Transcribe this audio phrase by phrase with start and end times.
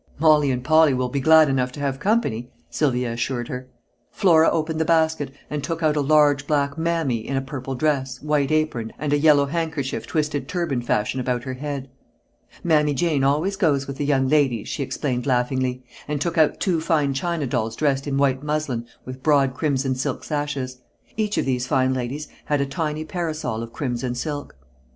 [0.17, 3.67] "Molly and Polly will be glad enough to have company," Sylvia assured her.
[4.09, 8.19] Flora opened the basket and took out a large black "mammy" in a purple dress,
[8.19, 11.87] white apron, and a yellow handkerchief twisted turban fashion about her head.
[12.63, 16.81] "Mammy Jane always goes with the young ladies," she explained laughingly, and took out two
[16.81, 20.79] fine china dolls dressed in white muslin with broad crimson silk sashes.
[21.15, 24.55] Each of these fine ladies had a tiny parasol of crimson silk.